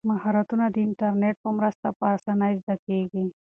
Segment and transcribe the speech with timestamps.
[0.09, 3.23] مهارتونه د انټرنیټ په مرسته په اسانۍ زده کیږي.